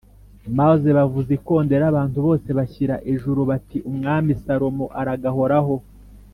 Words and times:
maze 0.59 0.87
bavuza 0.97 1.31
ikondera 1.37 1.83
abantu 1.91 2.17
bose 2.25 2.49
bashyira 2.57 2.95
ejuru 3.13 3.41
bati 3.49 3.77
“Umwami 3.89 4.31
Salomo 4.43 4.85
aragahoraho.” 4.99 5.75